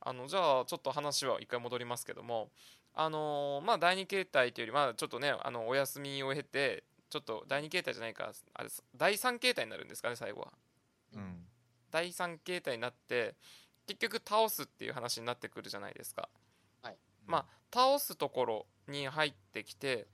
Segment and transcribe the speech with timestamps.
[0.00, 2.50] あのじゃあちょっと話は一回戻りますけども。
[2.94, 10.52] あのーまあ第二形態というよりまあちょっとねあのお休みを経てちょっと第二形態じゃないかあれ第三形態になるんですかね最後は。
[11.14, 11.46] うん。
[11.90, 13.34] 第三形態になって
[13.86, 16.28] 結局倒すっていう話になってくるじゃないですか。
[17.26, 20.06] まあ倒すところに入ってきて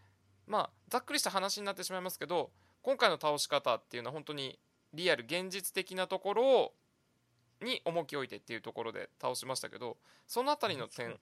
[0.47, 2.51] まあざっくりした話になってしまいますけど
[2.83, 4.59] 今回の倒し方っていうのは本当に
[4.95, 6.75] リアル現実的なところを
[7.63, 11.17] に重きを置いてっていうところで倒しましたけどそのあたりの点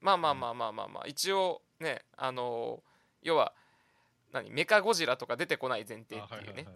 [0.00, 2.82] まあまあまあまあまあまあ一応ねあの
[3.22, 3.52] 要は
[4.32, 6.66] 何メカゴジラとか出てこない前提っていうね。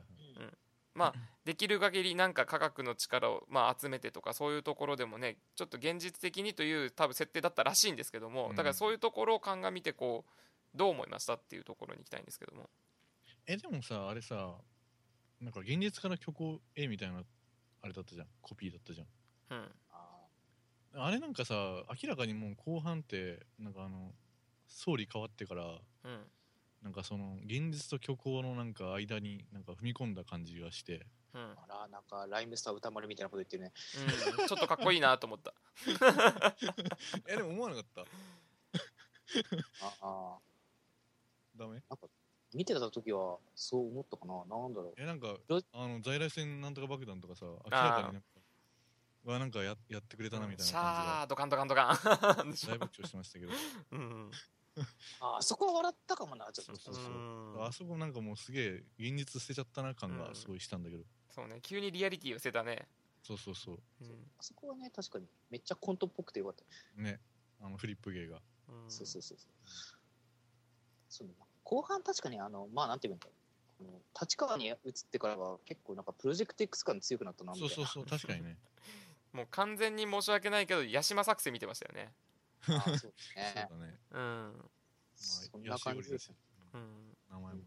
[0.95, 1.15] まあ
[1.45, 12.71] できる限りなんか科学の力をまあ集めてとかそういうところでもねちょっと現実的にという多分設定だったらしいんですけどもだからそういうところを鑑みてこうどう思いましたっていうところに行きたいんですけども。
[13.47, 14.55] えでもさあれさ
[15.41, 17.23] なんか現実から虚構絵みたいな
[17.87, 18.27] あれだったじゃん。
[18.43, 19.07] コピーだったじゃん。
[19.51, 19.69] うん。
[19.93, 21.55] ああれなんかさ
[22.02, 24.13] 明らかにもう後半ってなんかあの
[24.66, 25.65] 総理変わってから
[26.05, 26.27] うん。
[26.83, 31.07] なんかその現実と虚構のなんか間になんか踏み込んだ感じがして。
[31.35, 33.73] うん、ーあらなんかライムスター歌丸みたいなこと言ってるね。
[34.41, 35.55] うん、ちょっとかっこいいなと思った。
[37.29, 38.01] えでも思わなかった。
[39.80, 40.38] ああ
[41.57, 41.82] ダメ？
[42.55, 44.35] 見てた時はそう思ったかな。
[44.45, 44.95] なんだろう。
[44.97, 48.27] えなんかどあの在来線なんとか爆弾とかさ明らかになんか
[49.25, 51.93] はなんかややってくれたなみたいシな感ャードカンドカンドカ
[52.45, 52.53] ン。
[52.53, 53.53] じで大爆笑してましたけど。
[53.93, 54.30] うん。
[55.21, 56.77] ああそこは笑ったかもなちょっと。
[56.77, 57.13] そうそうそう。
[57.13, 57.65] うん。
[57.65, 61.03] あそこなんかもうすげえ現実捨てちゃったな感がすごいしたんだけど、
[61.35, 61.59] そうね。
[61.63, 62.87] 急にリアリティを捨てたね、
[63.23, 63.79] そうそうそう。
[64.03, 64.09] うん。
[64.38, 67.03] あそこはね確かにめっちゃコントっぽくてよかった。
[67.03, 67.19] ね。
[67.60, 68.41] あのフリップ芸が。
[68.69, 68.91] うん。
[68.91, 69.49] そうそうそうそう。
[71.09, 71.28] そう
[71.67, 73.33] 後半確かにあのまあなんていうんだろ
[73.81, 73.84] う。
[73.89, 74.77] あの立川に移っ
[75.11, 77.75] てからは結構なんかプロジェクト X 感強くなったなみたいうな。
[77.75, 78.56] そそうそう確かにね。
[79.33, 82.15] もう完全に申し訳ないけど八島作戦見てましたよね。
[82.69, 83.99] あーそうですそうねだね。
[84.12, 84.71] うん。
[85.16, 86.37] そんな感じですよ。
[86.75, 87.16] うん。
[87.31, 87.60] 名前も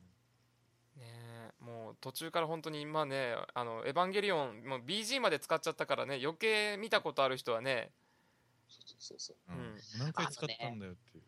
[0.95, 7.91] ねもう途中から本当に今ね「あのエヴァンゲリオン」もう BG まで使っちゃったからね余計見たことある人はね。
[8.69, 9.37] そうそうそう。
[9.49, 9.59] うん。
[9.59, 9.79] うん。
[9.99, 11.23] 何回使ったんだよっていう、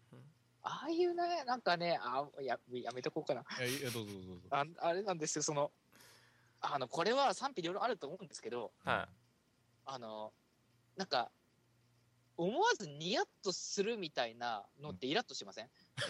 [0.63, 3.41] ああいうねなんかねあややめとこうかな。
[3.65, 5.71] いやどうぞどうぞああれなんですよその
[6.61, 9.07] あのこれは賛否両論あると思うんですけどは
[9.85, 10.31] あの
[10.95, 11.31] なんか
[12.37, 15.69] 思わずニヤッとするみたいなのってイラッとしません、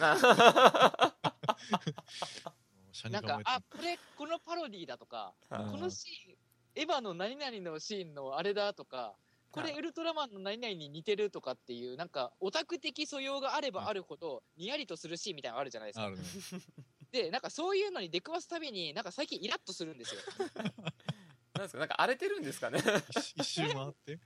[3.10, 6.36] なんかあこれこのパロディだとかはいこのシーン
[6.74, 9.14] エヴァの何々のシーンのあれだとか
[9.52, 9.78] これはい。
[9.78, 16.06] ウルトラマンの何々に似てるとかっていうなんかオタク的素養があればあるほどニヤリとするシーンみたいなのあるじゃないですか。
[16.06, 16.22] あるね
[17.12, 20.20] でなんかそういうのに出くわすたびになんか最近イラッとするんですよ。
[21.54, 22.78] なんですかなんか荒れてるんですかね。
[23.10, 24.18] 一一周回って？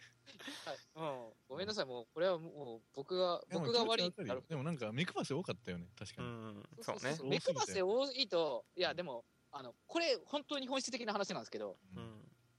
[0.65, 4.13] はい、うん、ごめんなさいもうこれはもう僕が僕が悪い
[4.49, 6.63] でもなんか目くばせ多かったよね確かに、うん。
[6.83, 7.19] そうね。
[7.25, 12.16] 目くばせ多いといやでもあのこれ本当に本質的な話なんですけどうんうん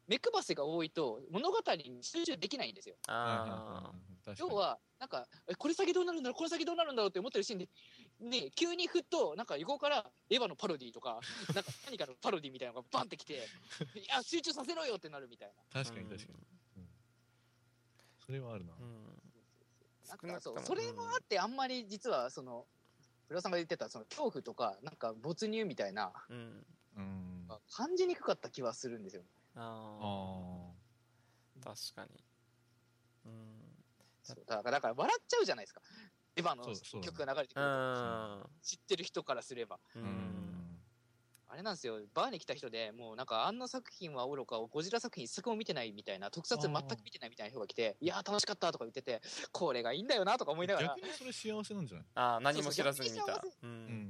[0.07, 2.95] 目くばせが多いと物語に集中できないんですよ。
[3.07, 3.93] あ
[4.37, 7.69] 要はなんかえこれ先どうなるんだろうこれ先どうなるんだろうって思ってるシーンで
[8.19, 11.19] ね急にふっとなんか横からエヴァのパロディとか
[11.55, 13.49] なんか何かのパロディみたいなのがバンってきて
[13.95, 15.83] いや集中させろよってなるみたいな。
[15.83, 16.39] 確かに確かに、
[16.77, 16.89] うん。
[18.25, 18.85] それはあるな、うん。
[18.85, 19.21] うん。
[20.07, 22.67] なんかそうそれもあってあんまり実はその
[23.29, 26.65] 浦さんが言ってたその恐怖とかなんか没入みたいなうん。
[26.95, 27.45] うん。
[27.49, 30.71] あ感じにくかった気はするんですよああ
[31.61, 32.23] あ確かに。
[33.25, 33.33] うん。
[34.23, 35.81] そうだからだから笑っちゃうじゃないですか。
[36.35, 36.65] エヴァの
[37.01, 39.79] 曲が流れてくうる知ってる人からすれば。
[39.95, 40.05] ううん。
[40.05, 40.79] ん
[41.49, 42.01] あれなんですよ。
[42.13, 49.21] バーに来た人でもうなんかあんな作品はおろかゴジラ作品一作も見てないみたいな特撮全く見てないみたいな人が来ていやー楽しかったとか言ってて
[49.53, 50.87] これがいいんだよなとか思いながら。
[50.97, 52.05] 逆にそれ幸せなんじゃない？
[52.15, 53.41] ああ何も知らずに見た。
[53.41, 54.06] そうん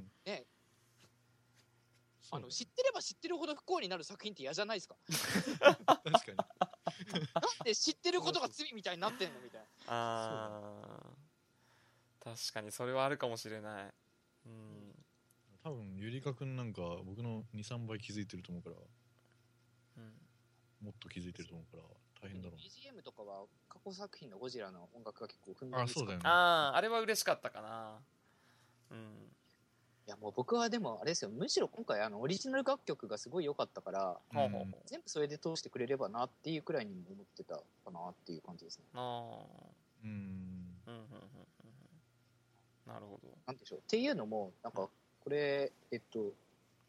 [2.30, 4.96] あの知ってれば知ってるほど不幸になる作品って嫌じゃないですか？
[5.60, 6.36] 確かに。
[6.36, 9.66] なんで知ってることが罪みたいになってんのみたいな。
[9.86, 11.10] ああ
[12.20, 13.94] 確かにそれはあるかもしれない。
[14.46, 15.04] うん。
[15.62, 18.76] 多分ゆりかくんなんか僕の23倍気づいてると思うから。
[19.96, 20.20] うん。
[20.80, 21.82] もっと気づいてると思うから
[22.20, 22.58] 大変だろう。
[22.58, 26.28] BGM とかは過去作品のゴジラの音楽が結構ふんだんに使ってあそうだよね。
[26.28, 28.02] あああれは嬉しかったかな。
[28.90, 29.36] うん
[30.08, 31.30] いやもう僕はでもあれですよ。
[31.30, 34.60] むしろ今回あのオリジナル楽曲がすごい良かったからほうほう。
[34.60, 37.62] ほう全部それで通してくれればなっていうくらいにも思ってたか
[37.92, 38.84] なっていう感じですね。
[38.94, 39.66] ああ
[40.02, 40.10] うん。
[40.86, 41.08] うんうんうん
[42.86, 43.28] なるほど。
[43.46, 43.78] なんでしょう。
[43.80, 44.88] っていうのもなんか
[45.22, 46.32] これえっと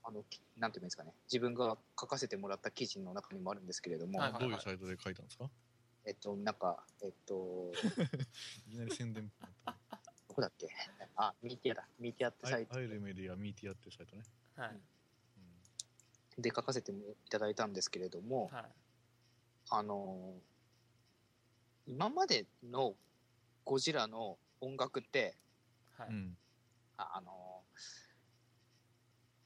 [0.01, 1.11] あのきなんていうんですかね。
[1.27, 5.49] 自分が書かせてもらった記事の中にもあるんですけれども、はいはいどういうサイトで書いたんですか？
[6.05, 7.69] えっと、なんか、えっと、
[8.69, 9.29] いきなり宣伝。
[9.65, 9.73] ど
[10.33, 10.67] こだっけ？
[11.15, 11.87] あ、ミーティアだ。
[11.99, 12.75] ミーティアってサイト。
[12.75, 14.23] アイルメディアミーティアってサイトね。
[14.55, 14.69] はい。
[16.37, 16.41] うん。
[16.41, 16.95] で書かせてい
[17.29, 18.65] ただいたんですけれども、はい。
[19.71, 20.39] あのー
[21.87, 22.93] 今までの
[23.65, 25.35] ゴジラの音楽って、
[25.97, 26.09] はい。
[26.09, 26.37] うん。
[26.97, 27.79] ああのー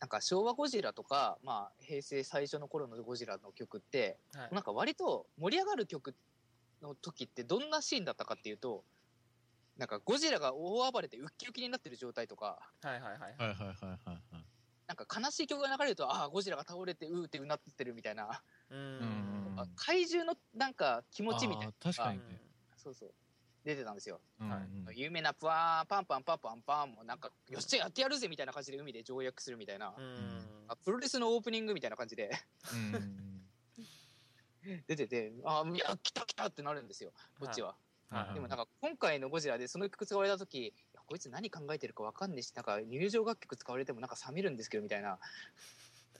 [0.02, 4.54] なんか昭和ゴジラとか、まあ、平成最初の頃のゴジラの曲って、はい。
[4.54, 6.14] なんか割と盛り上がる曲
[6.82, 8.84] の時ってどんなシーンだったかっていうと、
[9.78, 13.20] なんかゴジラが大暴れてウッキウキになってる状態とか、はいはいはい。
[13.20, 14.44] はいはいはい。
[14.86, 19.54] なんか悲しい曲が流れると、ああ、ゴジラが倒れてうーってうなってるみたいな、うん。
[19.58, 21.74] あ怪獣のなんか気持ちみたいな。
[21.80, 22.42] 確かにね
[22.76, 23.14] そうそう。
[23.64, 24.20] 出てたんですよ。
[24.40, 30.66] うんはいうん有名なプワーン、パンパンパンパンパンもなんか、よっしゃやってやるぜみたいな感じで海で条約するみたいな、うん。
[30.68, 32.30] あプロレスのオープニングみたいな感じで
[32.72, 33.48] うん
[34.88, 37.76] 出てて、あーいや、来た来たってなるんですよ、こっちは。
[38.14, 40.74] はいでもなんか今回のゴジラでその曲使われた時
[41.06, 45.20] こいつ何考えてるかわかんねえし、なんか入場楽曲使われてもなんか冷めるんですけどみたいな、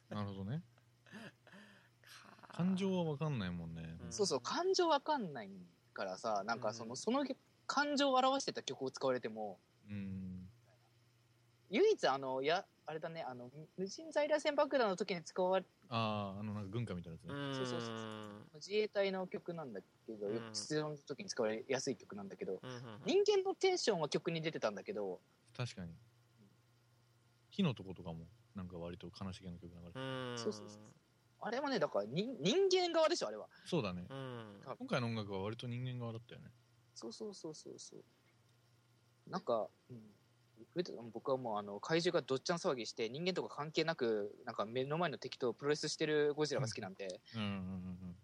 [0.10, 0.62] なるほどね。
[2.50, 3.82] 感情はわかんないもんね。
[4.06, 5.50] うんそうそう、感情わかんない
[5.94, 7.26] からさ、なんかその、うんその
[7.66, 10.48] 感情を表してた曲を使われても、うん。
[11.72, 17.30] 唯一あの、いや、あれだね、あの、無人在来線爆弾の時に使われ、ああ、あの、なんか軍歌みたいなやつね。
[17.56, 22.60] そうそうそう自衛隊の曲なんだけど、出動の時に使われやすい曲なんだけど、
[23.06, 25.22] 人間のテンションは曲に出てたんだけど、
[25.56, 25.94] 確かに。
[27.50, 28.26] 火のとことかも、
[28.56, 30.80] なんか割と悲しげな曲流れてうんそうそうそう
[31.40, 33.48] あれはね、だから人人間側でしょ、あれは。
[33.66, 34.06] そうだね。
[34.10, 34.44] うん
[34.80, 36.48] 今回の音楽は割と人間側だったよね。
[36.96, 38.04] そうそうそうそうそう。
[39.30, 39.98] なんか、うん、
[41.14, 48.16] 僕はもうあの怪獣がどっちゃん騒ぎして人間とか関係なくなんか目の前の敵とプロレスしてるゴジラが好きなんで、うんうんうん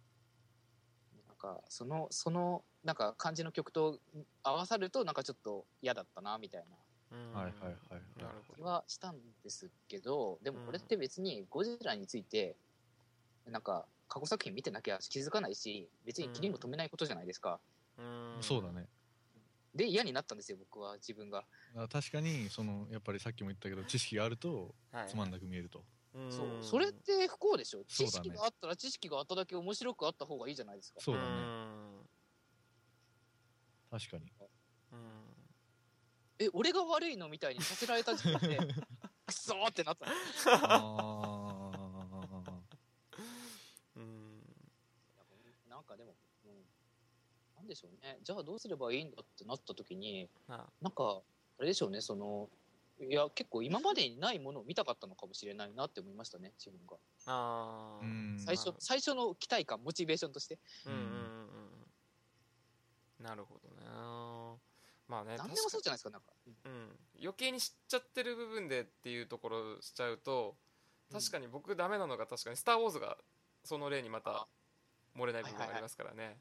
[1.28, 4.00] なんかそのそのなんか感じの曲と
[4.44, 7.18] 合わさるとなんかちょっと嫌だったなみたいな。
[7.18, 7.34] うん。
[7.34, 12.56] はいはいはいはいなるほ気はしたんですけどでもこれって別にゴジラについて
[13.46, 17.60] なんか過去作品見てなきゃ気づかないし別に気にも留めないことじゃないですか、
[17.98, 18.38] うん。
[18.42, 18.88] そうだね。
[19.76, 21.46] で嫌になったんですよ僕は自分が。
[21.76, 25.08] あ確かに、その、やっぱりさっきも言ったけど、知識があると、はい。
[25.08, 25.84] つまんなく見えると。
[26.14, 26.32] うん。
[26.32, 26.48] そう。
[26.62, 27.84] それって不幸でしょ。
[27.86, 31.02] 知識があったら知識があっただけ面白くあった方がいいじゃないですか。
[31.02, 31.30] そうだね。
[31.30, 32.10] ん。
[33.92, 34.32] 確かに。
[34.92, 35.30] うん。
[36.40, 38.58] え俺が悪いのみたいにさせられた時点で
[39.28, 40.12] クソーってなったの。
[40.72, 41.72] あ
[43.96, 44.42] うん
[45.68, 46.16] なんかでも、
[46.46, 46.66] うん、
[47.58, 48.18] なんでしょうね。
[48.24, 51.22] じゃあどうすればいいんだってなった時にあなんか
[51.60, 52.02] あれでしょうね。
[52.02, 52.50] その
[53.02, 56.98] いや結構今までにないものを見たかったのかもしれないなって思いましたね自分が。
[57.28, 58.40] あーうん。
[58.40, 60.60] 最初最初の期待感モチベーションとして。
[60.86, 60.94] うん。
[60.94, 61.08] うんうんう
[63.22, 63.24] ん。
[63.24, 63.76] なるほどね
[65.08, 66.54] まあね何でもそうじゃないですかなんか、うん。
[66.54, 70.56] 確かうん、余計に知っちゃってる部分でっていうところしちゃうと
[71.12, 73.18] 確かに僕ダメなのが確かに「スター・ウォーズ」が
[73.64, 74.48] その例にまた
[75.16, 76.40] 漏れない部分がありますからね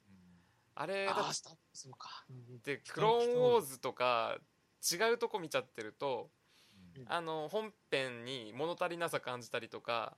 [0.80, 4.38] あれだああスター・ウォーズもか、うんってクローンウォーズとか
[4.92, 6.30] 違うとこ見ちゃってると
[6.96, 7.04] うん。
[7.08, 10.16] あの本編に物足りなさ感じたりとか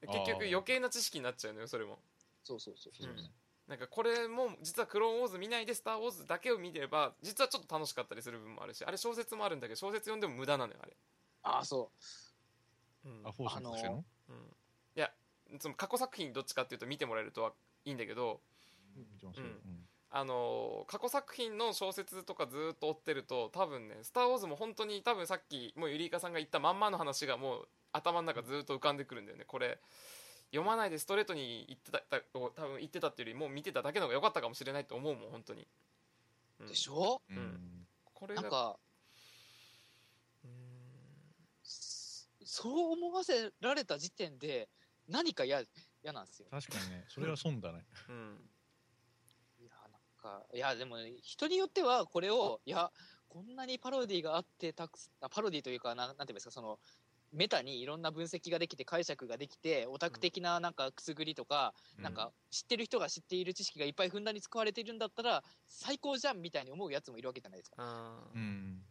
[0.00, 1.98] 結局余計な知識になっちゃうのよそれも。
[2.44, 3.30] そうそうそうそう、うん。
[3.66, 10.96] なんかこれも実はクローンウォーズ見ないでスター・ウォーズだけを見れば実はちょっと楽しかったりする部分もあるしあれ小説もあるんだけど小説読んでも無駄なのよあれ、
[11.42, 11.90] ああそ
[13.04, 13.08] う。
[13.08, 13.22] ん。
[13.24, 13.70] あ、フォースの？
[13.70, 15.10] 作戦のうん、いや
[15.58, 17.52] その過去作品どっちかっていうと見てもらえるとは
[17.86, 18.40] いいんだけど
[20.10, 29.44] あのー過去作品の小説とかずーっと追ってると多分ね「スター・ウォーズ」も本当に多分さっきもうゆりいかさんが言ったまんまの話がもう頭の中ずーっと浮かんでくるんだよね。
[29.44, 29.80] これ
[30.50, 35.66] 読まないでストレートに言ってたた多分言ってたっていうよりもう見てただけの方が良かったかもしれないと思うもん本当に、
[36.60, 36.68] ううん。
[36.68, 37.20] でしょ？
[37.28, 37.36] うん。
[37.36, 37.88] うん。
[38.12, 38.78] これがなんか
[40.44, 40.50] うん。
[41.64, 44.68] そう思わせられた時点で
[45.08, 45.64] 何か嫌
[46.04, 46.46] 嫌なんですよ。
[46.52, 47.84] 確かにね、それは損だね。
[48.08, 48.50] うん
[50.24, 52.90] かいやでも人によってはこれをいや
[53.28, 54.98] こんなにパロディがあってたく
[55.30, 56.78] パロディというかななんていうんですかその
[57.32, 62.04] メタにいろんな分析ができて解釈ができてオタク的ななんかくすぐりとか、うん。
[62.04, 67.82] なんか知ってる人が知っている知識がいっぱいふんだんに使われているんだったら最高じゃんみたいに思うやつもいるわけじゃないですか。
[68.34, 68.82] うん。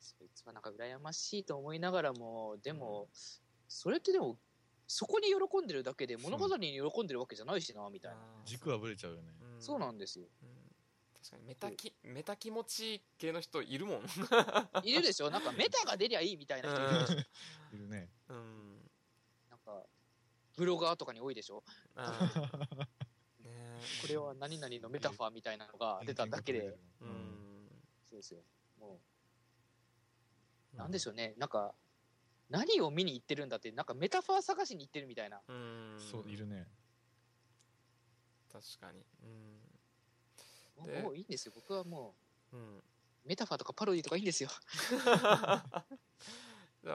[0.00, 3.08] そいつはなんか羨ましいと思いながらもでも、
[3.68, 4.38] それってでも
[4.86, 9.24] そこに喜んでるだけで物語に喜んでるわけじゃないしなみたいな、軸はぶれちゃうよね。
[9.42, 9.60] うん。
[9.60, 10.26] そうなんですよ。
[10.42, 10.55] うん
[11.30, 14.02] 確かにメタキメタ気持ち系の人いるもん。
[14.82, 15.30] いるでしょ？
[15.30, 17.24] なんかメタが出りゃいいみたいな人いるでしょ？
[17.72, 18.10] いるね。
[18.28, 18.90] うん。
[19.50, 19.86] なんか
[20.56, 21.64] ブロガーとかに多いでしょ？
[21.94, 27.08] あーねこれは何々のメタファーみたいなのが出ただけで、ううん。
[27.08, 28.44] んそうですよ。
[28.78, 29.02] も
[30.72, 31.34] う、なんでしょうね？
[31.38, 31.74] なんか、
[32.48, 35.42] 何を見に行ってるんだって、なんかメタファー探しに行ってるみたいな。
[35.48, 35.96] うん。
[35.96, 36.68] そういるね。
[38.48, 39.06] 確かに。
[39.20, 39.28] も
[39.74, 39.78] う
[40.84, 41.52] でもういいんですよ。
[41.54, 42.14] 僕はも
[42.52, 42.82] うん、うんう、
[43.24, 44.50] メタファーとかパロディとかいいんですよ。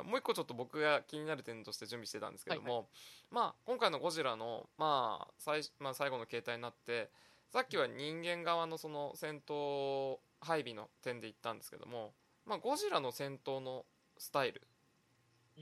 [0.03, 2.89] もう一個ちょっと僕が気になる点として準備してたんですけども、
[3.29, 7.11] まあ今回のゴジラの、まあ最まあ、最後の形態になって
[7.49, 12.13] さっきは人間側のその戦闘配備の点で言ったんですけども、
[12.45, 13.85] まあ、ゴジラの戦闘の
[14.17, 14.61] スタイル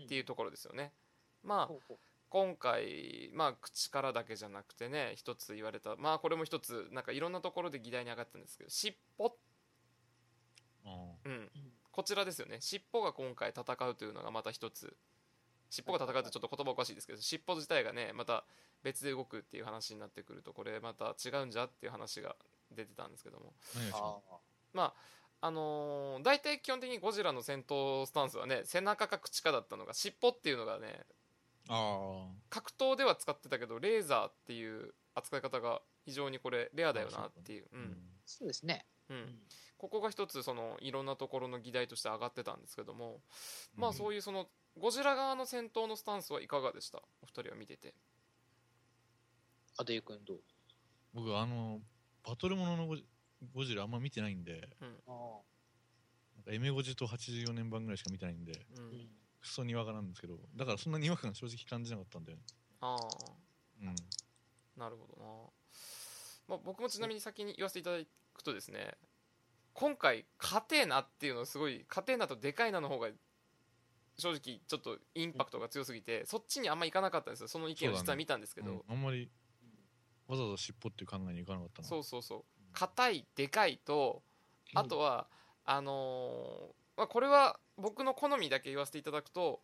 [0.05, 0.93] っていうところですよね。
[1.43, 1.97] まあほうほう
[2.29, 9.33] 今回、まあ、口からだけじゃなくてね一つ言われたまあこれも一つなんかいろんなところで議題に上がったんですけど尻尾、
[10.85, 10.89] あ
[11.25, 11.49] うん、うん。
[11.91, 12.57] こちらですよね。
[12.61, 14.95] 尻尾が今回戦うというのがまた一つ。
[15.69, 18.43] 尻尾が戦うってちょっと言葉おかしいですけど尻尾自体がねまた
[18.83, 22.35] 別で動くっていう話になってくるとこれまた違うんじゃっていう話が
[22.71, 23.53] 出てたんですけども。
[24.73, 24.93] まあ
[25.41, 31.18] あのー大体基本的にゴジラの戦闘スタンスはね背中か口かだったのが尻尾っていうのがねあ
[32.49, 37.97] 格闘では使ってたけどレーザーっていう扱い方が非常にこれレアだよなっていう、うあん。
[38.25, 38.85] そうですね。
[39.09, 39.19] う、うん。
[39.21, 39.39] ん
[39.77, 43.21] ここが一つそのいろんなところの議題として上がってたんですけども、
[43.75, 44.47] まあそういいうその
[44.77, 46.97] ゴジラ側の戦闘のスタンスはいかがでした？
[47.21, 47.93] お二人は見てて。
[49.77, 50.41] アデユ君どう？
[51.13, 51.79] 僕あの
[52.23, 53.05] バトルもののゴジ
[53.53, 54.85] ゴジラあんま見てないんであ
[56.35, 58.65] なんかエメゴジと84年版ぐらいしか見てないんで。
[58.77, 59.09] うん
[59.41, 62.43] クソにわかなんですけどだからそんなに違和感正直感じなかったんだよね。
[62.81, 62.99] ああ
[63.81, 63.95] うん。
[64.77, 65.29] なるほどな、
[66.47, 68.03] まあ、僕もちなみに先に言わせていただ
[68.33, 68.93] くとですね
[69.73, 73.09] 今回勝てえなっていうのはすごい勝てえなとでかいなの方が
[74.17, 77.47] 正直ちょっとインパクトが強すぎてそっちにあんまいかなかったんですよ。
[77.47, 78.81] その意見を実は見たんですけど、うん。
[78.89, 79.29] あんまり
[80.27, 82.43] わざわざ尻尾っていう考えにいかなかったなそうそうそう。
[82.73, 84.21] 硬いでかいと
[84.75, 85.27] あとは、
[85.65, 89.61] あのーまあ、これは僕の好みだけ言わせていただくと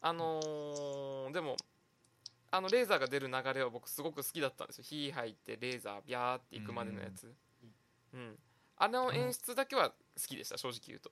[0.00, 1.56] あのーでも
[2.52, 4.84] あのレーザーが出る流れは僕すごく好きだったんですよ。
[4.84, 7.34] 火入ってレーザービャーっていくまでのやつ。
[8.14, 8.38] うん。
[8.76, 9.94] あの演出だけは好
[10.28, 11.10] きでした正直言うと。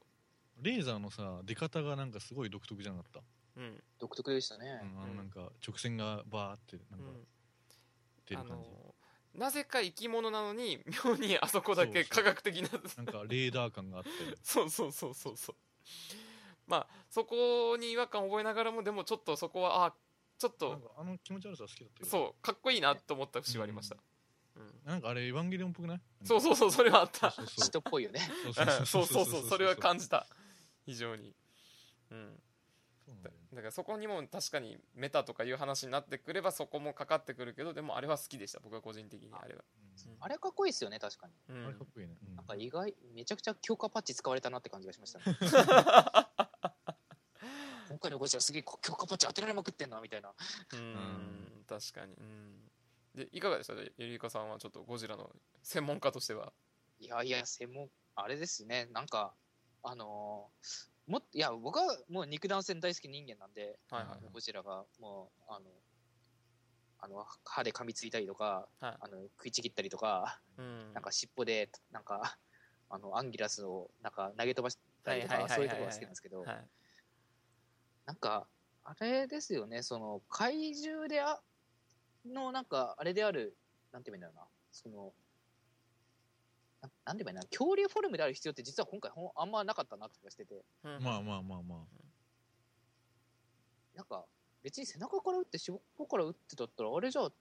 [0.62, 3.20] レーザーのさ出方がなんかすごい独特じゃなかった、
[3.56, 3.82] うん。
[3.98, 4.80] 独特でしたね。
[4.80, 5.08] うん、あうん。
[5.08, 7.06] のなんか直線がバーってなんか
[8.26, 8.93] 出る感じ、のー
[9.34, 14.10] なぜか生き物なのに妙にあそこだけ科学的ななんかレーダー感があって。
[14.42, 15.56] そうそうそうそうそう。
[16.66, 19.94] まあそこに違和感を覚えながらもでもちょっとそこはあ
[20.38, 23.96] ちょっなんとかあの気持ち悪さ好きだったそうかっこいいなと思った節はありました、
[24.56, 24.80] うん。
[24.84, 26.00] なんかあれエヴァンゲリオンっぽくない？
[26.24, 27.30] そうそうそうそれはあった。
[27.30, 28.20] そうそう人っぽいよね。
[28.46, 28.54] うん
[28.86, 30.26] そうそうそうそれは感じた。
[30.86, 31.34] 非常に。
[32.10, 32.40] うん。
[33.04, 38.60] そうなんだよねだからそこにも確かにメタとかいう話になってくればそこもかかってくるけどでもあれは好きでした。
[38.60, 39.64] 僕は個人的にあれは、
[40.06, 40.16] うん。
[40.20, 41.32] あれかっこいいですよね、確かに。
[41.48, 41.66] うん。
[41.66, 42.36] あれかっこいいね、うん。
[42.36, 45.24] なんか意外、めちゃくちゃ強化パッチ使われたなって感じがしましたね。
[47.88, 50.34] 今回のゴジラすげえ強化パッチ当てられまくってんな、みたいな。
[50.72, 51.64] うん。
[51.68, 52.14] 確かに。
[52.14, 52.70] うん。
[53.14, 53.74] でいかがでした？
[53.74, 55.30] ゆりかさんはちょっとゴジラの
[55.62, 56.52] 専門家としては。
[56.98, 59.34] いやいや、専門、あれですね、なんか、
[59.82, 65.66] あのーもっいや、僕はもう肉弾戦大好き人間なんで、はいはいゴジラがもう、あの、
[67.00, 68.96] あの歯で噛みついたりとか、はい。
[69.00, 70.94] あの食いちぎったりとか、うん。
[70.94, 72.38] なんか尻尾で、なんか、
[72.88, 76.68] あの、アンギラスをなんか投げ飛ばしたりとか、はいはいはいはいそういうところが好きなんですけど、はい。
[78.06, 78.46] なんか、
[78.84, 81.42] あれですよね、その、怪獣であ、
[82.24, 83.56] の、なんか、あれである、
[83.92, 85.12] なんて言うんだろうな、その、
[87.04, 91.02] ななんて言えばいいな、恐竜フォルムである必要って実は今回ほんあんまなかったなって気がしてて、うん。
[91.02, 91.78] まあまあまあまあ。
[93.94, 94.24] なんか、
[94.62, 97.32] 別に背中から撃って尻尾から撃ってだったら、あれじゃあ、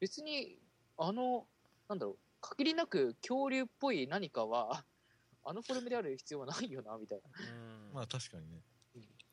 [0.00, 0.58] 別に、
[0.96, 1.46] あの、
[1.88, 4.84] なんだろう、限りなく恐竜っぽい何かは、
[5.46, 7.30] あのフォルムである必要はないよな、みたいな。
[7.38, 7.92] うん。
[7.92, 8.62] まあ確かにね。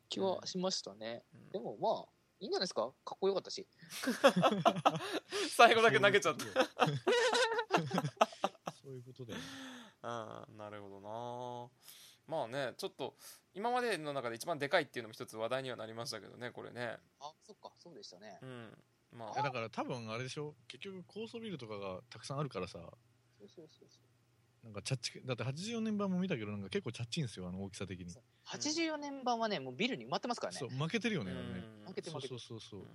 [0.09, 1.23] 気はしましたね。
[1.33, 1.49] うん。
[1.51, 2.09] でもまあ、
[2.41, 2.91] いいんじゃないですか？
[3.05, 3.65] かっこよかったし。
[5.55, 6.43] 最後だけ投げちゃった
[8.91, 9.45] そういうことだよね。
[10.03, 11.69] ああなるほどな。
[12.27, 13.15] まあねちょっと
[13.53, 16.97] 今までの中で一番でかいっていうのも一つ話題にはなりましたけどねこれね。
[17.19, 18.39] あ、そっか、そうでしたね。
[18.41, 18.83] うん。
[19.11, 19.41] まあ。
[19.41, 20.55] だから多分あれでしょ？
[20.67, 22.79] 結局高層ビルとかがたくさんあるからさ。
[23.39, 24.65] そうそうそうそう。
[24.65, 28.11] なんかチャッチだって84年版も見たけどなんか結構チャッチいんですよあの大きさ的に。
[28.11, 28.23] そう。
[28.45, 30.59] 84年版はね、もうビルに埋まってますからね。
[30.59, 30.69] そう。
[30.69, 31.39] 負けてるよねね。
[31.39, 31.53] うん。
[31.53, 32.27] そう負けて負けて。
[32.27, 32.87] そうそうそう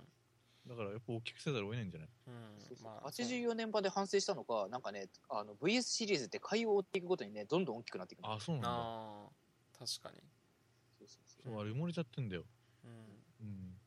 [0.67, 2.09] だからやっぱ大きくせざるを得ないんじゃない？
[2.27, 2.59] うん。
[2.59, 2.83] そうそう。
[2.83, 8.33] まあ84年版で反省したのか、なんかね、あの VS シリーズって回を追っていくごとにね、どんどん大きくなっていくの。
[8.33, 8.69] あそうなんだ。
[8.69, 9.29] ああ
[9.79, 10.17] 確かに。
[10.99, 11.43] そうそうそう。
[11.45, 12.43] そうあれ埋もれちゃってんだよ。
[12.83, 13.23] うん。
[13.41, 13.79] うん。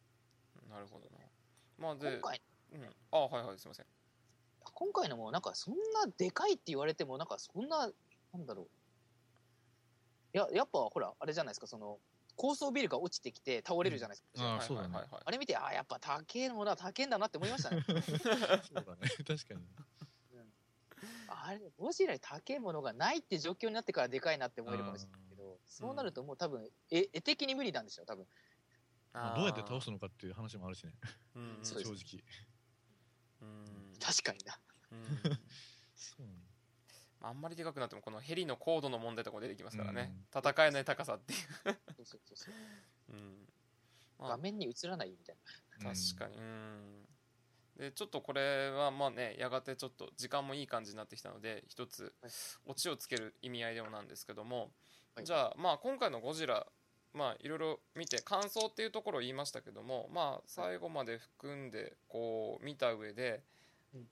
[0.70, 1.18] なるほどな。
[1.78, 2.96] まあで今回、うん。
[3.12, 3.86] あはいはいすいません。
[4.62, 7.90] 今回のもなんかそんなでかいって言われてもなんかそんな
[8.32, 8.70] なんだろう。
[10.32, 11.98] いややっぱほらあれじゃないですかその
[12.40, 14.96] 高層ビルが落ちてきて倒れるじゃないですか、ああそうだね。
[15.26, 17.84] あれ見てあやっぱ高えものは高えんだなって思いましたね。
[17.84, 19.10] そうだね。
[19.28, 19.60] 確かに。
[21.28, 28.26] あれゴジラに高えものがないって状況になってからでかいなって思えるかもしれないけどそうなるともう多分絵絵的に無理なんですよ多分。
[29.12, 30.94] まあどうやって倒すのかっていう話もあるしね。
[31.34, 31.58] うん。
[31.62, 31.92] 正直。
[33.42, 33.92] うん。
[34.00, 34.58] 確かにな。
[34.92, 35.38] うん。
[35.94, 36.49] そうなの
[37.22, 40.40] あんまりでかくなってもこのヘリの高度の問題とかも出てきますからね、うん。
[40.40, 42.54] 戦えない高さっていう、そうそうそうそう。
[43.12, 43.48] うん。
[44.18, 44.28] まあ。
[44.30, 45.36] 画面に映らないみたい
[45.82, 45.92] な。
[45.92, 46.36] 確かに。
[46.36, 47.06] うん。
[47.76, 52.32] でちょっとこれはまあねやがてちょっと時間もいい感じになってきたので一つはい。
[52.66, 54.70] オチをつける意味合いでもなんですけども、
[55.14, 55.24] はい。
[55.24, 56.66] じゃあまあ今回の「ゴジラ」
[57.14, 63.42] まあいろいろ見て感想っていうところを言いましたけどもまあ最後まで含んでこう見た上で、
[63.94, 64.08] うん。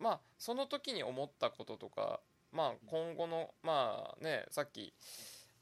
[0.00, 2.20] まあその時に思ったこととか
[2.54, 4.94] まあ今後のまあねさっき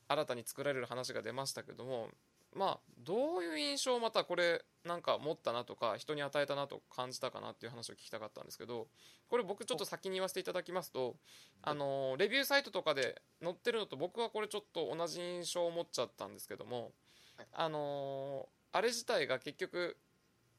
[0.09, 2.09] 新たに作られる話が出ましたけども
[2.55, 8.89] まあどういう印象をまたこれなんか持ったなとか人に与えたなと感じたかなっていう話を聞きたかったんですけど
[9.29, 11.17] これ僕ちょっと先に言わせていただきますと
[11.63, 16.93] あのレビューサイトとかで載ってるのと僕はこれちょっと同じ印象を持っちゃったんですけども
[17.37, 17.47] はい。
[17.53, 19.97] あのあれ自体が結局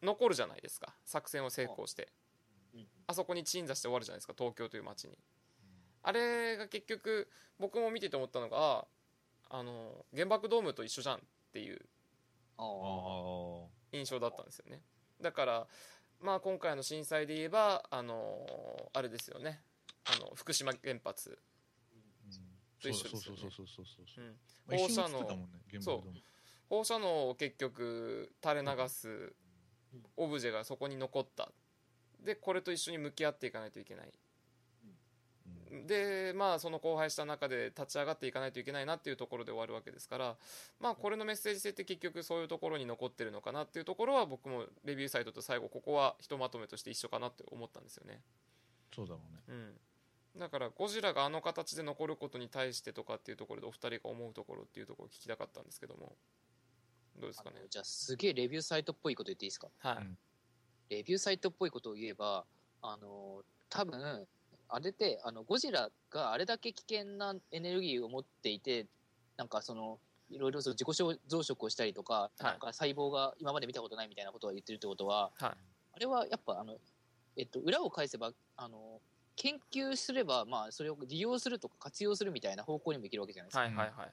[0.02, 0.94] 残るじゃないですか。
[1.06, 2.10] 作戦を成功して。
[2.76, 2.88] うん。
[3.08, 4.34] あそこに鎮座して終わるじゃないですか。
[4.38, 5.18] 東京という街に
[6.04, 7.30] あれが結局
[7.60, 8.86] 僕も見てて思ったのが
[9.50, 11.20] ああの原爆ドームと一緒じゃんっ
[11.54, 11.80] ていう
[13.92, 14.82] 印象だったんですよね。
[15.22, 15.68] だから
[16.20, 18.46] まあ今回の震災で言えばあの
[18.94, 19.62] あれですよね。
[20.06, 21.40] あの福島原発、
[22.82, 23.40] と一緒ですよね。
[23.42, 24.36] そうそうそうそうそうそうう、ん、
[24.68, 26.02] まあ一緒に放射能そう
[26.70, 29.34] 放射能を結局垂れ流す
[30.18, 31.52] オブジェがそこに残った
[32.20, 34.12] でこれと一緒に向き合っていかないといけないうん
[35.88, 40.36] でまあその荒廃した中で立ち上がっていかないといけないなっていうところで終わるわけですから
[40.80, 48.22] まあこれのメッセージ性って結局そういうところに残ってるのかなっていうところは僕もレビューサイトと最後ここはひとまとめとして一緒かなって思ったんですよね。
[48.96, 49.42] そうだろうね。
[50.36, 50.40] うん。
[50.40, 56.16] だからゴジラがあの形で残ることに対してとかっていうところでお二人が思うところっていうところを聞きたかったんですけども。
[57.20, 57.58] どうですかね？
[57.70, 59.68] じゃあすげえレビューサイトっぽいこと言っていいですか？
[59.80, 60.18] はい、うん。
[60.90, 62.46] レビューサイトっぽいことを言えば
[62.82, 64.28] あの多分
[64.76, 68.88] あれであのゴジラがあれだけ危険なエネルギーを持っていて
[69.38, 70.00] なんかその
[70.32, 72.44] いろいろその自己増殖をしたりとか,、はい。
[72.44, 75.52] なんか細胞が今まで見たことないみたいなことを言ってるってことははい。
[75.96, 76.78] あれはやっぱあの、
[77.38, 79.00] えっと、裏を返せばあの
[79.36, 83.62] 研究すれば、まあ、それを利用するとか活用するみたいな方向にもいけるわけじゃないですか。
[83.62, 84.10] はいはいはいはい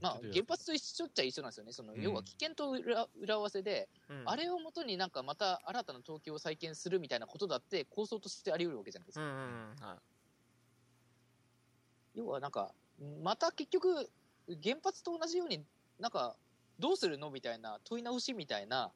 [0.00, 1.72] まあ原発と一緒っちゃ一緒なんですよね。
[1.72, 2.02] そのうん。
[2.02, 4.22] 要は危険と裏裏合わせで、うん。
[4.26, 9.24] あれをもとになんかまた新たな東京を再建するみたいなことだって構想としてあり得るわけじゃないですか。
[9.24, 9.98] うんうんうんはい。
[12.16, 12.72] 要はなんか、
[13.22, 14.10] また結局、
[14.62, 15.62] 原発と同じように、
[15.98, 16.36] なんか、
[16.78, 18.90] どうするのみたいな問い直しみたいな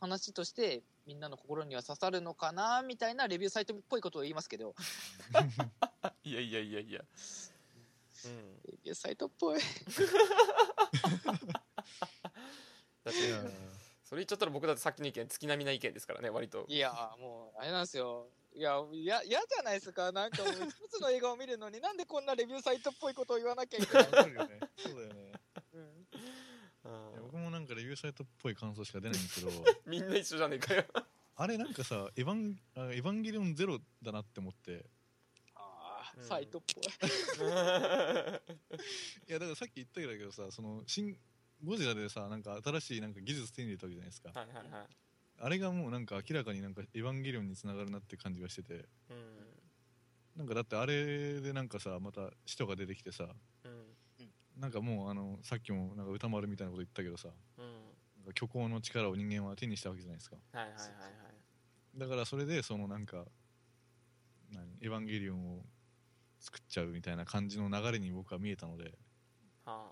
[0.00, 4.74] 話として、みんなの心には刺さるのかなみたいなレビューサイトっぽいことを言いますけど、
[6.22, 7.00] いやいやいやいや
[8.24, 8.60] うん。
[8.64, 9.60] レビューサイトっぽい。
[9.60, 9.64] だ
[13.10, 13.20] って
[14.04, 16.64] それ言っちゃったら僕だってさっきの意見月並みな意見ですからね割と。
[16.68, 18.28] いや、もう、あれなんですよ。
[18.54, 20.10] いや、いや、嫌じゃないですか。
[20.12, 24.60] なんかもう、一つの映画を見るのに、なんでこんなレビューサイトっぽいことを言わなきゃいけないわかるよね。
[24.78, 25.32] そうだよね。
[25.74, 26.06] うん。
[27.22, 29.52] 僕もなんかレビューサイトっぽい感想しか出ないんですけど。
[29.84, 30.84] みんな一緒じゃねえかよ。
[31.36, 34.84] あれなんかさエヴァンあエヴァンゲリオンゼロだなって思って
[36.18, 36.28] ああ、うん。
[36.28, 36.84] サイトっぽい。
[39.28, 41.16] いやだからさっき言ったけどさその新
[41.64, 44.30] ゴジラでさなんか新しいなんか技術手に入れたわけじゃないですか。
[44.34, 44.86] はいはいはい。
[45.40, 48.74] あれがもうなんか明らかになんかエヴァンゲリオンにつながるなって感じがしてて。
[49.10, 49.38] うん。
[50.36, 53.28] なんかだってあれでなんかさまた使徒が出てきてさ。
[53.64, 53.86] うん。
[54.60, 57.28] なんかもうあのさっきもなんか歌丸みたいなこと言ったけどさ。
[57.58, 57.64] うん
[58.18, 60.36] なんか虚構の力を人間は手にしたわけじゃないですか。
[60.52, 61.98] はいはいはいはい。
[61.98, 63.24] だからそれでそのなんか
[64.50, 65.62] 何エヴァンゲリオンを
[66.40, 68.94] 作っちゃうみたいな感じの流れに僕は見えたので。
[69.64, 69.86] は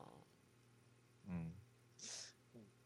[1.29, 1.53] うんうん。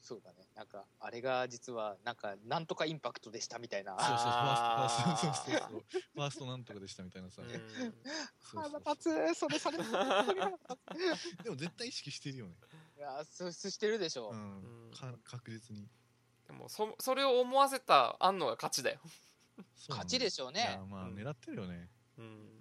[0.01, 0.49] そうだね。
[0.57, 3.93] なんか、あれが実は、なんか、なんとかインパクトでしたみたいな。
[3.99, 7.43] そうそうファーストファーストそうそうそうファーストなんとかでしたみたいなさ、
[8.43, 12.55] 腹立つ、それされでも絶対意識してるよね、
[13.01, 14.35] や、そうしてるでしょう。
[14.35, 14.91] うん。
[14.91, 15.89] ん、か確実に。
[16.47, 19.01] でもそそれを思わせた安野が勝ちだよ。
[19.89, 20.61] 勝ちでしょうね。
[20.61, 20.85] いや。
[20.89, 21.15] まあうん。
[21.15, 22.60] 狙ってるよね、うん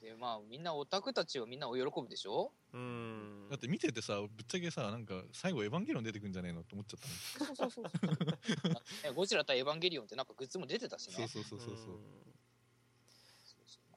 [0.00, 2.52] で、まあ、みんなオタクたちをみんなお喜ぶでしょ？
[2.72, 6.60] うんだって見ててさぶっちゃけさなんか最後エヴァンゲリオン出てくんじゃねえの？
[6.60, 8.72] って思っちゃったのそうそうそうそう。
[9.04, 11.14] ねゴジラ対エヴァンゲリオンってなんかグッズも出てたしね。
[11.14, 11.98] そうそうそうそうそう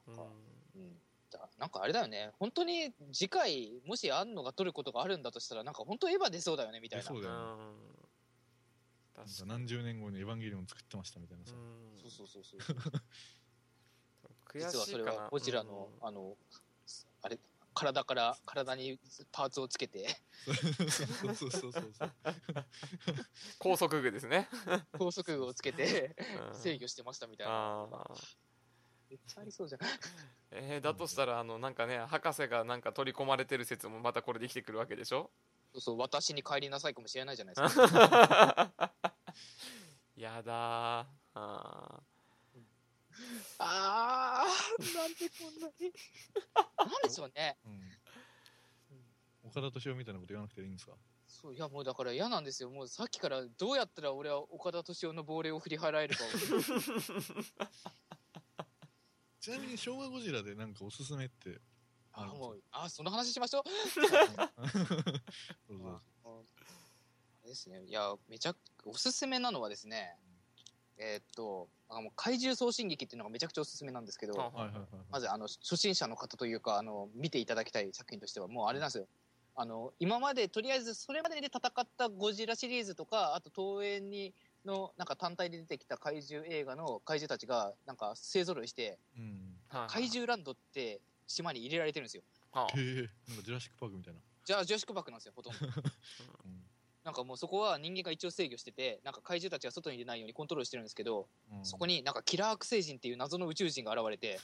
[0.06, 0.96] うんうん。
[1.30, 2.32] だなんかあれだよね。
[2.38, 7.04] 本当に次回、もしあんのが撮ることがあるんだとしたら、なんか本当エヴァ出そうだよね、みたいな。
[7.04, 7.62] そうだよね
[9.46, 12.76] 何十年後にエヴァンゲリオン作ってましたみたいなさ、うんそうそうそうそう。
[14.54, 16.36] 悔実はそれはゴジラの、うんあの、
[17.22, 17.38] あれ、
[17.74, 18.98] 体から、体に
[19.32, 22.12] パーツをつけて、そうそうそうそうそう。
[23.58, 24.48] 高速具ですね、
[24.98, 26.14] 高速具をつけて、
[26.52, 26.54] うん。
[26.54, 27.86] 制御してましたみたいな。
[29.10, 29.80] めっちゃありそうじゃん。
[30.50, 35.30] えーだとしたらあのなんかね博士がなんか取り込まれてる説もまたこれで生きてくるわけでしょ？
[35.72, 38.92] そうそう、私に帰りなさいかもしれないじゃないですか。
[40.16, 41.06] やだー。
[41.34, 42.00] あ
[43.58, 45.92] あー、なんでこんなに。
[46.78, 47.56] なんでしょうね。
[47.64, 47.94] うん、
[49.50, 50.92] 岡田敏夫みたいなこと言わなくていいんですか？
[51.26, 52.70] そう、いやもうだから嫌なんですよ。
[52.70, 56.28] もうさっきからどうやったら俺は岡田敏夫の亡霊を振り払えるかを。
[59.40, 61.60] ちなみに昭和ゴジラでなんかおすすめって
[62.12, 63.64] あもうあその話しましょう。
[67.46, 67.84] ですね。
[67.84, 70.16] いや、めちゃく、おすすめなのはですね、
[70.96, 74.86] えーっと、あもう怪獣送信劇っていうのがめちゃくちゃおすすめなんですけど、あはいはいはい。
[75.10, 79.06] まずあの初心者の方というかあの見ていただきたい作品としてはもうあれなんですよ。
[79.56, 89.54] あの今までとりあえずそれまでで戦ったゴジラシリーズとかあと東映にのなんか単体で出てきた怪獣映画の怪獣たちがなんか勢ぞろいしてうん。
[89.68, 92.22] はい怪獣ランドって島に入れられてるんですよ。
[92.52, 93.08] はあへえ。
[93.28, 95.58] なんかジュラシック・パークみたいな、じゃあジュラシック・パークなんですよほとんど。
[95.66, 95.68] う
[96.48, 96.63] ん
[97.04, 101.64] なんかもうそこは人間が一応制御しててなんか怪獣たちが外に出ないようにコントロールしてるんですけど、うん。
[101.64, 104.40] そこになんかキラー悪星人っていう謎の宇宙人が現れて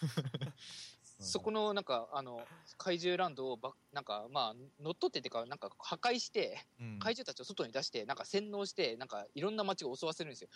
[1.18, 2.46] そこのなんかあの
[2.77, 6.99] 怪獣ランドをばなんかまあ乗っ取ってっていうかなんか破壊してうん。
[6.99, 10.51] 怪獣たちを外に出してなんか洗脳してなんかいろんな街を襲わせるんですよ。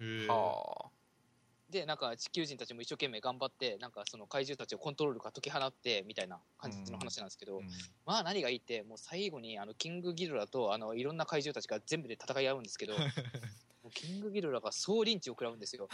[0.00, 0.90] へえは
[1.74, 7.64] でなんか地球人たちも一生懸命頑張ってなんかその怪獣たちをコントロールから解き放ってみたいな感じの話なんですけど、うん。
[8.06, 12.94] まあ何がいいってもう最後にあのキングギドラとあのいろんな怪獣たちが全部で戦い合うんですけど
[13.92, 15.88] キングギドラが総リンチを食らうんですよ。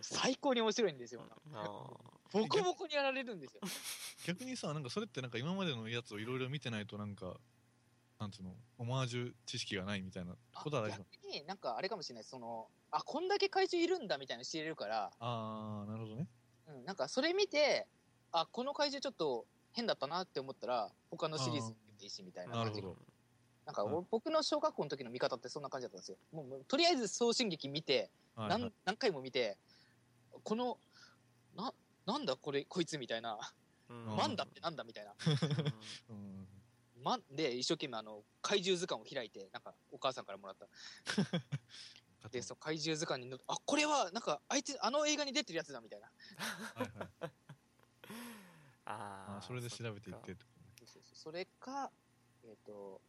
[0.00, 1.22] 最高に面白いんですよ。
[1.52, 1.62] あ
[2.32, 3.60] ボコボコにやられるんですよ。
[4.26, 7.36] 逆にさなんかそれってなんか今までのやつをいろいろ見てないとなんか
[8.24, 8.54] なんつうの？
[8.78, 11.06] オマージュ知識がないみたいなことは大丈夫。
[11.22, 12.24] 逆になんかあれかもしれない。
[12.24, 16.26] そのあこんだけ怪獣いるんだみたいなの知れるから、ああなるほどね。
[16.68, 17.86] うん、なんかそれ見て
[18.32, 22.80] あこの怪獣ちょっと変だったなって思ったら他のシリーズ見ていいしみたいな感じ。
[22.80, 22.96] なるほど。
[23.66, 26.16] なんか、うん僕の小学校の時の見方ってそんな感じだったんですよ。
[26.32, 28.72] もうとりあえず送信劇見てはい何,、はい。
[28.86, 29.58] 何回も見て
[30.42, 30.78] この
[31.56, 31.72] な
[32.06, 33.38] なんだこれこいつみたいな、
[33.90, 34.06] うん。
[34.06, 34.16] うん。
[34.16, 35.12] マンダってなんだみたいな。
[36.10, 36.46] うん
[37.04, 40.66] マンで一生懸命あの怪獣図鑑を開いてなんかお母さんからもらった。
[42.32, 46.06] でその怪獣図鑑にのあこれはなんかあいつあの映画に出てるやつだみたいな。
[46.06, 47.32] はいはい
[48.86, 50.34] あ あーーそれで調べていって。
[50.78, 51.16] そうそうそう。
[51.16, 51.92] それか
[52.42, 53.02] えっ、と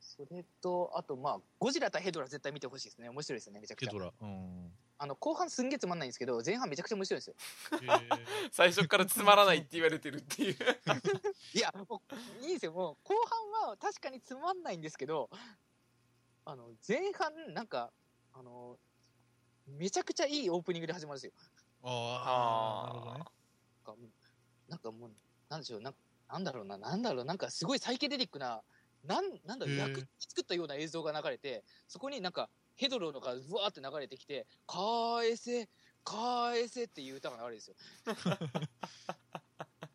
[0.00, 3.08] それとあとまあゴジラ対ヘドラ絶対見てほしいですね。
[3.08, 3.90] 面白いですねめちゃくちゃ。
[3.90, 4.12] とヘドラ。
[4.20, 7.34] うんあの後半すんげえつまんないんですけど前半めちゃくちゃ面白いんですよ。
[7.82, 8.08] へ
[8.50, 10.56] 最初からつまらないって言われてるっていう。
[11.52, 12.02] いやも
[12.40, 12.72] ういいんですよ。
[12.72, 13.14] もう後
[13.60, 15.28] 半は確かにつまんないんですけど
[16.44, 17.90] あの前半なんか
[18.32, 18.78] あの
[19.66, 21.32] めちゃくちゃいいオープニングで始まるんですよ。
[21.82, 21.88] ー。
[21.88, 23.94] ああなるほどねあ
[24.68, 25.10] なんかもう
[25.48, 25.80] なんでしょう。
[25.80, 25.94] なん
[26.28, 26.78] なんだろうな。
[26.78, 27.24] なんだろう。
[27.24, 28.62] なんかすごいサイケデリックな
[29.04, 29.76] なんなんだろう。
[29.76, 35.68] 役作ったような映像が流れてそこになんかヘドロのがブワーって流れてきて「返せ
[36.04, 37.76] 返せ」っていう歌が流れるんですよ。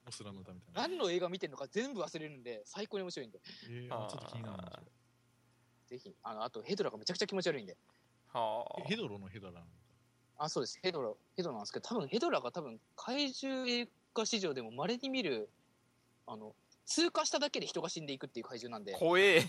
[0.08, 0.82] オスラの歌みたいな。
[0.82, 3.42] 何の映画見てるのか全部忘れるんで最高に面白いんで。
[3.66, 4.84] えー、あちょっと気になるな
[5.88, 7.78] ぜひあのあとヘドラがめちゃくちゃ気持ち悪いんで。
[8.34, 8.82] ーはあ。
[8.82, 9.64] えヘドロのヘドラ
[10.38, 10.80] あそうです。
[10.82, 15.50] ヘドラヘドラなんですけど多分ヘドラが多分怪獣映画史上でも稀に見る
[16.26, 18.94] あの通過しただけで人が死んでいくっていう怪獣なんで。
[18.94, 19.44] 怖え。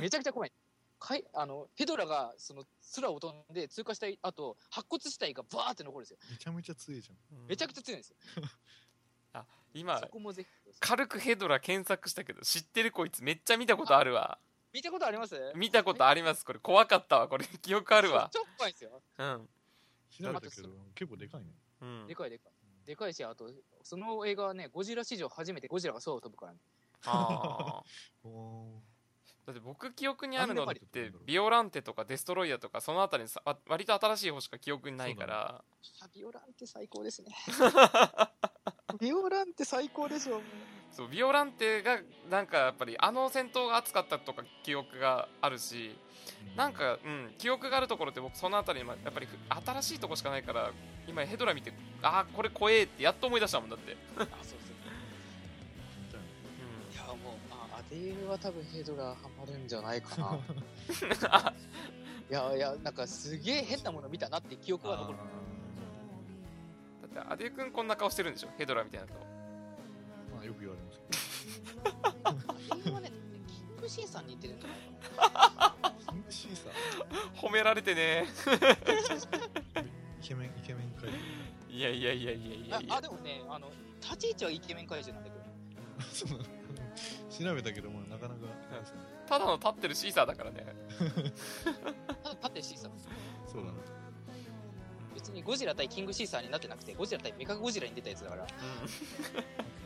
[0.00, 0.52] めちゃくちゃ怖い。
[1.00, 6.18] かいあのヘドラがその空を飛んで通過した後白骨死体がバーって残るんですよ。
[6.30, 7.46] めちゃめちゃ強いじゃん。
[7.46, 8.16] めちゃくちゃ強いんですよ、
[9.74, 10.48] 今そこもぜひ。
[10.78, 14.38] 軽くヘドラ検索したけど知ってるこいつめっちゃ見たことあるわ。
[14.72, 15.52] 見たことあります？
[15.56, 16.58] 見たことありますこれ。
[16.60, 17.46] 怖かったわこれ。
[17.62, 18.30] 記憶あるわ。
[18.32, 19.02] 超怖いんですよ。
[19.18, 19.48] うん。
[20.10, 21.50] 調べたけど結構でかいね。
[21.80, 22.06] うん。
[22.06, 22.52] でかいでかい。
[22.84, 23.50] でかいしあと
[23.82, 26.58] その映画はねゴジラ史上初めてゴジラが空を飛ぶからね。
[27.06, 28.28] あー。
[28.28, 28.82] お
[29.50, 35.62] だって僕記憶にあるのってビオランテとかデストロイヤーとかそのあたりにさあ割と新しい方しか記憶にないから。
[36.00, 37.34] あビオランって最高ですね。
[39.00, 40.40] ビオランって最高でしょ
[40.92, 45.96] そうビオランテがなんかやっぱりあの戦闘が熱かったとか記憶があるし
[46.56, 50.72] なんか、うん、記憶があるところって僕そのあたりやっぱり新しいとこしかないから
[51.06, 54.69] 今ヘドラ見てあーこれ怖えってやっと思い出したもんだって、あそう
[57.80, 60.38] アデールは多分ヘドラハマるんじゃないかな。
[62.30, 65.18] いやいやなんかすげえ変なもの見たなって記憶は残る。
[67.14, 68.48] だってアデュ君こんな顔してるんでしょ？
[68.58, 69.16] ヘドラみたいな顔。
[69.16, 71.00] まあよく言われます
[72.24, 72.32] ア
[72.76, 73.10] デールはね
[73.48, 74.78] キングシーさんに似てるんじゃない
[76.06, 76.68] キングシーサ
[77.34, 78.26] 褒められてね。
[78.44, 79.80] ー
[80.22, 81.08] イケメンイケメン会
[81.74, 82.94] いやいやいやいやいやいや。
[82.94, 85.40] ああでもねあの立ち位置はイケメン怪獣なんだけど。
[86.12, 86.59] そうなの
[87.40, 88.40] 調べたけどもなかなか。
[89.26, 90.66] ただの立ってるシーサーだからね。
[90.98, 92.90] ただ立ってシーサー。
[93.50, 93.72] そうだな
[95.14, 98.46] 別にゴジラ対キングシーサーになってなくてゴジラ対メカゴジラに出たやつだから。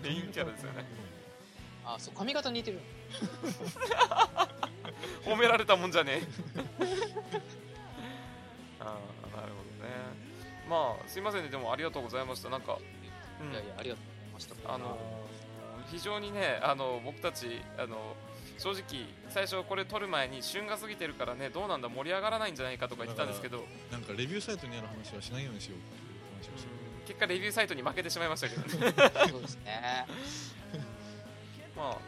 [0.02, 0.84] メインキャラですよね。
[1.84, 2.80] あそう髪型似てる。
[5.24, 6.22] 褒められたもんじゃねえ。
[8.80, 9.90] ああなるほどね。
[10.68, 11.48] まあすいませんね。
[11.50, 12.48] でもありがとうございました。
[12.50, 12.78] なんか、
[13.40, 13.50] うん。
[13.52, 14.74] いやいやありがとうございました。
[14.74, 14.98] あの
[15.90, 18.16] 非常にねあの僕たちあの
[18.58, 26.68] 正直最初これ撮る前に旬が過ぎてるからねどうなんだ盛り上がらないんじゃないかとか言ってたんですけどなんかレビューサイトにある話はしないようにしようっていう話をして。
[27.06, 28.68] 結果レビューサイトに負けてしまいましたけどね。
[29.28, 30.06] そうですね。
[31.76, 31.98] まあ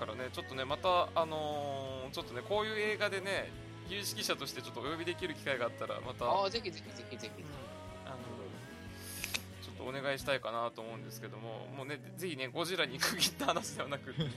[0.00, 3.50] だからねちょっとねまたあのーちょっとねこういう映画でね
[3.88, 6.26] 有識者としてちょっとお呼びできる機会があったらまた。
[6.26, 7.44] ああぜひぜひぜひぜひ。
[7.44, 7.71] あのちょっ
[9.82, 14.30] とお願いしたいかなと思うんですけどももうねぜひねゴジラに区切った話ではなくってね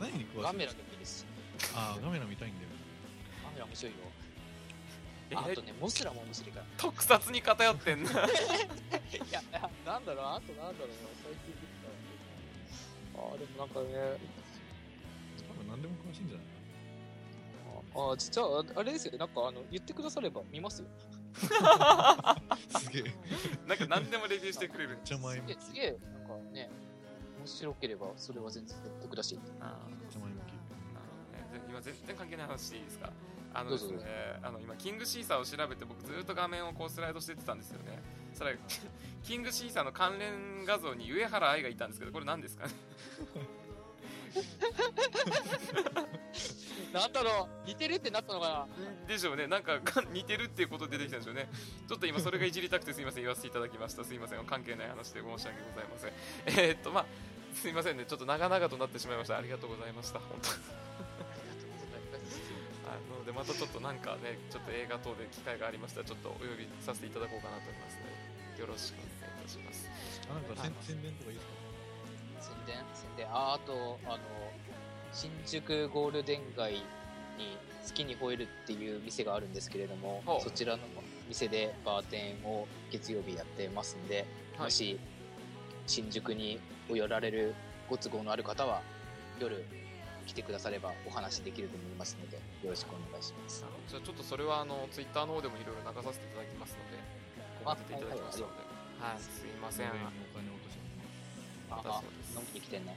[0.00, 0.42] 何に詳しい？
[0.42, 1.26] ガメラでもいいですし
[1.74, 2.68] ああガメラ見たいんだよ
[3.44, 3.98] ガメラ面白いよ。
[5.30, 6.66] えああとねモスラも面白いから。
[6.76, 8.10] 特撮に偏ってんな。
[8.12, 8.14] い
[9.32, 9.42] や、
[9.84, 11.74] なんだろう、あとなんだろうな、最近でき
[13.12, 13.20] た。
[13.20, 14.20] ああ、でもなんかね、
[15.48, 16.46] 多分何でも詳しいんじゃない？
[18.08, 20.88] ああ、じゃあ、あれですよね、なんかあの、言ってくだされば見ますよ。
[21.36, 23.02] すげえ。
[23.02, 23.12] めっ
[23.68, 24.98] なんか何でもレビューしてくれる。
[25.04, 25.46] ちゃ前向き。
[25.48, 26.70] めっすげえ、なんかね、
[27.38, 29.38] 面白ければ、それは全然得だし。
[29.60, 29.76] あ
[30.10, 30.52] ちゃ前向き。
[30.52, 33.12] なるほどねで今全然関係ない話していいですか？
[33.54, 33.96] あのですね
[34.42, 38.02] あの今キングシーサーを調べて僕ずっと画面をこうスライドしてってたんですよね。
[38.32, 38.56] そしたら
[39.22, 42.72] キングシーサーの関連画像に上原愛がいたんですけどこれ何ですかね？
[46.92, 48.68] なんだろう、似てるってなったのか
[49.06, 49.46] でしょうね。
[49.46, 49.80] なんか
[50.12, 51.48] 似てるっていうことで出てきたんでしょうね。
[51.88, 53.22] ちょっと今それがいじりたくてすいません。
[53.22, 54.04] 言わせていただきました。
[54.04, 54.44] すいません。
[54.46, 56.12] 関係ない話で申し訳ございません。
[56.46, 57.06] えー、っとまあ
[57.54, 58.04] すいませんね。
[58.06, 59.36] ちょっと長々となってしまいました。
[59.36, 60.48] ありがとうございました本当。
[60.48, 60.56] に
[62.86, 68.06] あのでまたちょっとなんかねちょっと映画等で機会がありましたらちょっとお呼びさせていただこうかなと思いますの
[68.56, 69.90] でよろしくお願いいたします。
[70.30, 71.52] あなんか宣宣伝とかいいですか？
[71.60, 71.65] な。
[72.40, 73.26] 宣伝宣伝。
[73.30, 74.18] あ、あと、あの、
[75.12, 76.80] 新宿ゴールデン街に
[77.86, 80.82] 好きに吠えるっていう店があるんですけれどもそちらの
[81.28, 84.64] 店でバーテンを月曜日やってますんで、はい。
[84.64, 84.98] もし
[85.86, 87.54] 新宿にお寄られる
[87.88, 88.82] ご都合のある方は
[89.38, 89.64] 夜
[90.26, 93.64] 来てくださればお話できると思いますのでよろしくお願いします。
[93.88, 97.02] じゃあちょっとそれはあのツイッターの方でもいろいろ流させていただきますので
[97.64, 98.52] ごめんていただきますので。
[99.00, 99.86] はいすいません。
[99.86, 99.90] お
[100.36, 100.85] 金落とし
[101.70, 102.36] あまたそうです。
[102.38, 102.96] 飲みに来てね。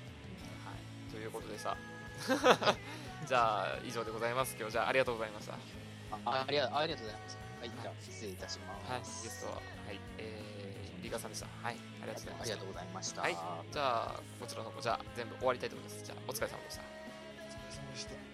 [0.65, 1.11] はい。
[1.11, 1.75] ということでさ。
[3.27, 4.55] じゃあ以上でございます。
[4.57, 5.53] 今日じゃあありがとうございました。
[5.53, 7.37] あありがありがとうございます。
[7.59, 8.91] はい、じゃあ失礼いたします。
[8.91, 11.47] はいゲストははいえーリカさんでした。
[11.63, 12.43] はいありがとうございました。
[12.43, 13.21] ありがとうございました。
[13.21, 13.37] はい
[13.71, 16.03] じゃあこちらの方じゃあ全部終わりたいと思います。
[16.03, 16.87] じゃあお疲れ様でしたた。
[16.87, 18.28] お疲れ様でした